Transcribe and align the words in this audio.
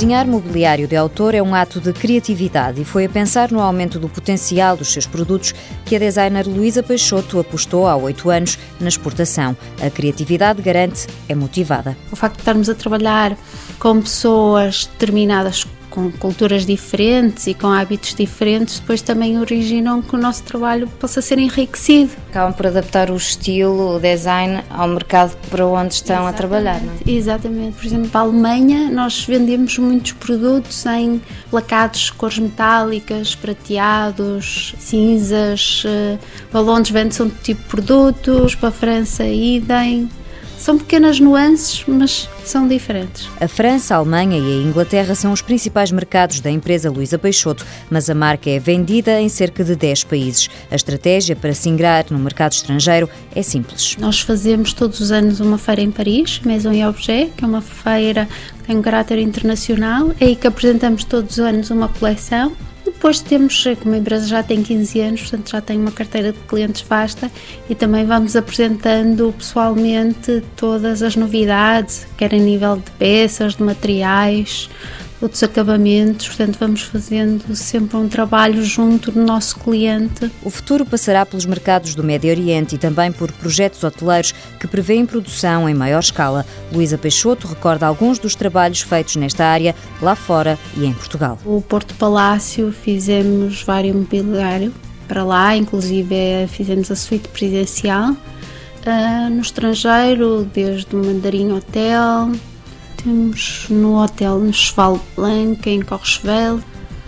Desenhar 0.00 0.26
mobiliário 0.26 0.88
de 0.88 0.96
autor 0.96 1.34
é 1.34 1.42
um 1.42 1.54
ato 1.54 1.78
de 1.78 1.92
criatividade 1.92 2.80
e 2.80 2.86
foi 2.86 3.04
a 3.04 3.08
pensar 3.08 3.50
no 3.52 3.60
aumento 3.60 3.98
do 3.98 4.08
potencial 4.08 4.74
dos 4.74 4.90
seus 4.90 5.06
produtos 5.06 5.54
que 5.84 5.94
a 5.94 5.98
designer 5.98 6.46
Luísa 6.46 6.82
Peixoto 6.82 7.38
apostou 7.38 7.86
há 7.86 7.94
oito 7.96 8.30
anos 8.30 8.58
na 8.80 8.88
exportação. 8.88 9.54
A 9.78 9.90
criatividade 9.90 10.62
garante 10.62 11.06
é 11.28 11.34
motivada. 11.34 11.94
O 12.10 12.16
facto 12.16 12.36
de 12.36 12.40
estarmos 12.40 12.70
a 12.70 12.74
trabalhar 12.74 13.36
com 13.78 14.00
pessoas 14.00 14.86
determinadas 14.86 15.66
com 15.90 16.10
culturas 16.12 16.64
diferentes 16.64 17.46
e 17.46 17.54
com 17.54 17.66
hábitos 17.66 18.14
diferentes, 18.14 18.78
depois 18.78 19.02
também 19.02 19.38
originam 19.38 20.00
que 20.00 20.14
o 20.14 20.18
nosso 20.18 20.42
trabalho 20.44 20.86
possa 20.98 21.20
ser 21.20 21.38
enriquecido. 21.38 22.12
Acabam 22.30 22.54
por 22.54 22.68
adaptar 22.68 23.10
o 23.10 23.16
estilo, 23.16 23.96
o 23.96 24.00
design 24.00 24.62
ao 24.70 24.88
mercado 24.88 25.36
para 25.50 25.66
onde 25.66 25.94
estão 25.94 26.16
Exatamente. 26.16 26.34
a 26.34 26.38
trabalhar, 26.38 26.80
não 26.80 26.92
é? 26.92 27.10
Exatamente. 27.10 27.76
Por 27.76 27.84
exemplo, 27.84 28.08
para 28.08 28.20
a 28.20 28.24
Alemanha, 28.24 28.90
nós 28.90 29.24
vendemos 29.24 29.76
muitos 29.78 30.12
produtos 30.12 30.86
em 30.86 31.20
placados, 31.50 32.10
cores 32.10 32.38
metálicas, 32.38 33.34
prateados, 33.34 34.74
cinzas, 34.78 35.82
eh, 35.86 36.18
balões 36.52 36.90
vende-se 36.90 37.22
um 37.22 37.28
tipo 37.28 37.62
de 37.62 37.68
produtos, 37.68 38.54
para 38.54 38.68
a 38.68 38.72
França, 38.72 39.24
idem. 39.24 40.08
São 40.60 40.76
pequenas 40.76 41.18
nuances, 41.18 41.82
mas 41.88 42.28
são 42.44 42.68
diferentes. 42.68 43.26
A 43.40 43.48
França, 43.48 43.94
a 43.94 43.96
Alemanha 43.96 44.38
e 44.38 44.60
a 44.60 44.62
Inglaterra 44.62 45.14
são 45.14 45.32
os 45.32 45.40
principais 45.40 45.90
mercados 45.90 46.40
da 46.40 46.50
empresa 46.50 46.90
Luísa 46.90 47.18
Peixoto, 47.18 47.64
mas 47.90 48.10
a 48.10 48.14
marca 48.14 48.50
é 48.50 48.58
vendida 48.58 49.18
em 49.18 49.30
cerca 49.30 49.64
de 49.64 49.74
10 49.74 50.04
países. 50.04 50.50
A 50.70 50.76
estratégia 50.76 51.34
para 51.34 51.54
se 51.54 51.70
ingrar 51.70 52.04
no 52.10 52.18
mercado 52.18 52.52
estrangeiro 52.52 53.08
é 53.34 53.42
simples. 53.42 53.96
Nós 53.98 54.20
fazemos 54.20 54.74
todos 54.74 55.00
os 55.00 55.10
anos 55.10 55.40
uma 55.40 55.56
feira 55.56 55.80
em 55.80 55.90
Paris, 55.90 56.40
Maison 56.44 56.72
et 56.72 56.86
Objet, 56.86 57.32
que 57.34 57.42
é 57.42 57.48
uma 57.48 57.62
feira 57.62 58.28
que 58.58 58.64
tem 58.64 58.76
um 58.76 58.82
caráter 58.82 59.18
internacional, 59.18 60.10
é 60.20 60.26
aí 60.26 60.36
que 60.36 60.46
apresentamos 60.46 61.04
todos 61.04 61.38
os 61.38 61.40
anos 61.40 61.70
uma 61.70 61.88
coleção 61.88 62.52
depois 63.00 63.18
temos, 63.22 63.64
como 63.82 63.94
a 63.94 63.98
empresa 63.98 64.26
já 64.26 64.42
tem 64.42 64.62
15 64.62 65.00
anos, 65.00 65.20
portanto 65.22 65.50
já 65.52 65.60
tem 65.62 65.80
uma 65.80 65.90
carteira 65.90 66.32
de 66.32 66.38
clientes 66.40 66.82
vasta 66.82 67.30
e 67.66 67.74
também 67.74 68.04
vamos 68.04 68.36
apresentando 68.36 69.34
pessoalmente 69.38 70.42
todas 70.54 71.02
as 71.02 71.16
novidades, 71.16 72.06
quer 72.18 72.34
a 72.34 72.36
nível 72.36 72.76
de 72.76 72.90
peças, 72.98 73.56
de 73.56 73.62
materiais, 73.62 74.68
outros 75.20 75.42
acabamentos, 75.42 76.28
portanto 76.28 76.56
vamos 76.58 76.82
fazendo 76.82 77.54
sempre 77.54 77.96
um 77.96 78.08
trabalho 78.08 78.64
junto 78.64 79.10
do 79.10 79.22
nosso 79.22 79.58
cliente. 79.58 80.30
O 80.42 80.50
futuro 80.50 80.86
passará 80.86 81.26
pelos 81.26 81.44
mercados 81.44 81.94
do 81.94 82.02
Médio 82.02 82.30
Oriente 82.30 82.74
e 82.74 82.78
também 82.78 83.12
por 83.12 83.30
projetos 83.32 83.84
hoteleiros 83.84 84.34
que 84.58 84.66
prevêem 84.66 85.04
produção 85.04 85.68
em 85.68 85.74
maior 85.74 86.00
escala. 86.00 86.46
Luísa 86.72 86.96
Peixoto 86.96 87.46
recorda 87.46 87.86
alguns 87.86 88.18
dos 88.18 88.34
trabalhos 88.34 88.80
feitos 88.80 89.16
nesta 89.16 89.44
área 89.44 89.74
lá 90.00 90.14
fora 90.14 90.58
e 90.76 90.84
em 90.84 90.92
Portugal. 90.92 91.38
O 91.44 91.60
Porto 91.60 91.94
Palácio 91.94 92.72
fizemos 92.72 93.62
vários 93.62 93.94
mobiliário 93.94 94.72
para 95.06 95.24
lá, 95.24 95.56
inclusive 95.56 96.14
eh, 96.14 96.46
fizemos 96.46 96.90
a 96.90 96.96
suíte 96.96 97.28
presidencial. 97.28 98.12
Uh, 98.12 99.28
no 99.28 99.42
estrangeiro, 99.42 100.48
desde 100.54 100.96
o 100.96 101.04
Mandarim 101.04 101.52
Hotel, 101.52 102.30
temos 103.02 103.66
no 103.70 104.02
hotel 104.02 104.38
no 104.38 104.52
Cheval 104.52 105.00
Blanc, 105.16 105.68
em 105.68 105.80
Courchevel. 105.82 106.60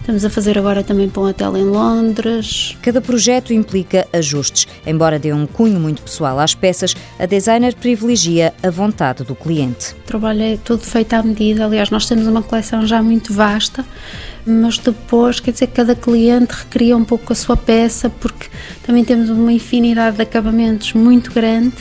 Estamos 0.00 0.24
a 0.24 0.30
fazer 0.30 0.58
agora 0.58 0.82
também 0.82 1.08
para 1.08 1.22
um 1.22 1.26
hotel 1.26 1.56
em 1.56 1.64
Londres. 1.64 2.76
Cada 2.82 3.00
projeto 3.00 3.52
implica 3.52 4.06
ajustes. 4.12 4.66
Embora 4.86 5.18
dê 5.18 5.32
um 5.32 5.46
cunho 5.46 5.78
muito 5.78 6.02
pessoal 6.02 6.38
às 6.38 6.54
peças, 6.54 6.94
a 7.18 7.26
designer 7.26 7.74
privilegia 7.74 8.54
a 8.62 8.70
vontade 8.70 9.22
do 9.22 9.34
cliente. 9.34 9.92
O 9.92 10.06
trabalho 10.06 10.42
é 10.42 10.56
tudo 10.56 10.82
feito 10.82 11.12
à 11.12 11.22
medida. 11.22 11.64
Aliás, 11.64 11.90
nós 11.90 12.06
temos 12.06 12.26
uma 12.26 12.42
coleção 12.42 12.86
já 12.86 13.02
muito 13.02 13.34
vasta, 13.34 13.84
mas 14.46 14.78
depois, 14.78 15.40
quer 15.40 15.52
dizer, 15.52 15.66
cada 15.68 15.94
cliente 15.94 16.54
recria 16.54 16.96
um 16.96 17.04
pouco 17.04 17.32
a 17.32 17.36
sua 17.36 17.56
peça, 17.56 18.08
porque 18.08 18.46
também 18.84 19.04
temos 19.04 19.28
uma 19.28 19.52
infinidade 19.52 20.16
de 20.16 20.22
acabamentos 20.22 20.94
muito 20.94 21.32
grande 21.32 21.76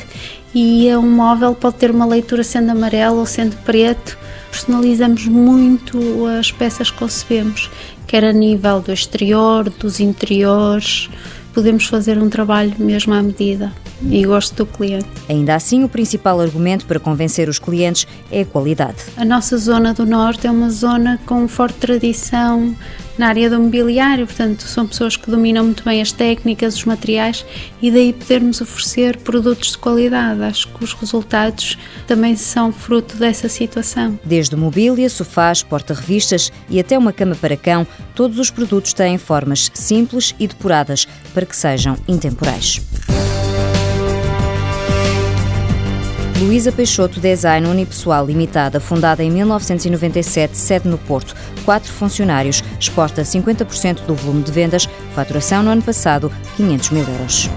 e 0.53 0.94
um 0.96 1.09
móvel 1.09 1.53
pode 1.53 1.75
ter 1.75 1.91
uma 1.91 2.06
leitura 2.06 2.44
sendo 2.44 2.72
amarelo 2.72 3.18
ou 3.18 3.25
sendo 3.25 3.56
preto. 3.63 4.18
Personalizamos 4.50 5.25
muito 5.28 6.25
as 6.40 6.52
peças 6.52 6.90
que 6.90 6.97
concebemos, 6.97 7.69
quer 8.08 8.24
a 8.24 8.34
nível 8.34 8.80
do 8.81 8.91
exterior, 8.91 9.69
dos 9.69 10.00
interiores. 10.00 11.09
Podemos 11.53 11.85
fazer 11.85 12.18
um 12.18 12.30
trabalho 12.30 12.74
mesmo 12.78 13.13
à 13.13 13.22
medida 13.22 13.74
e 14.09 14.24
gosto 14.25 14.56
do 14.56 14.66
cliente. 14.66 15.08
Ainda 15.28 15.56
assim, 15.56 15.84
o 15.84 15.90
principal 15.90 16.40
argumento 16.40 16.85
para 16.85 17.00
convencer 17.00 17.50
os 17.50 17.59
clientes 17.59 18.08
é 18.31 18.41
a 18.41 18.46
qualidade. 18.46 18.97
A 19.16 19.25
nossa 19.25 19.58
zona 19.58 19.94
do 19.94 20.06
Norte 20.06 20.47
é 20.47 20.52
uma 20.52 20.69
zona 20.69 21.19
com 21.25 21.47
forte 21.47 21.78
tradição 21.79 22.75
na 23.17 23.28
área 23.28 23.50
do 23.50 23.59
mobiliário, 23.59 24.25
portanto, 24.25 24.61
são 24.61 24.88
pessoas 24.88 25.17
que 25.17 25.29
dominam 25.29 25.66
muito 25.66 25.83
bem 25.83 26.01
as 26.01 26.11
técnicas, 26.11 26.75
os 26.75 26.85
materiais 26.85 27.45
e 27.81 27.89
daí 27.91 28.13
podermos 28.13 28.61
oferecer 28.61 29.17
produtos 29.17 29.72
de 29.72 29.78
qualidade. 29.78 30.41
Acho 30.44 30.67
que 30.67 30.83
os 30.83 30.94
resultados 30.94 31.78
também 32.05 32.35
são 32.35 32.72
fruto 32.72 33.16
dessa 33.17 33.50
situação. 33.50 34.19
Desde 34.23 34.55
mobília, 34.55 35.09
sofás, 35.09 35.63
porta-revistas 35.63 36.51
e 36.69 36.79
até 36.79 36.97
uma 36.97 37.13
cama 37.13 37.35
para 37.35 37.57
cão, 37.57 37.85
todos 38.13 38.39
os 38.39 38.51
produtos 38.51 38.94
têm 38.94 39.17
formas 39.17 39.72
simples 39.73 40.35
e 40.39 40.47
depuradas 40.47 41.07
para 41.34 41.45
que 41.45 41.55
sejam 41.55 41.97
intemporais. 42.07 42.81
Luísa 46.39 46.71
Peixoto 46.71 47.19
Design 47.19 47.67
Unipessoal 47.67 48.27
Limitada, 48.27 48.79
fundada 48.79 49.23
em 49.23 49.31
1997, 49.31 50.55
sede 50.55 50.87
no 50.87 50.97
Porto. 50.99 51.35
Quatro 51.65 51.91
funcionários, 51.91 52.63
exporta 52.79 53.23
50% 53.23 54.05
do 54.05 54.13
volume 54.13 54.43
de 54.43 54.51
vendas, 54.51 54.87
faturação 55.15 55.63
no 55.63 55.71
ano 55.71 55.81
passado 55.81 56.31
500 56.55 56.89
mil 56.91 57.07
euros. 57.07 57.49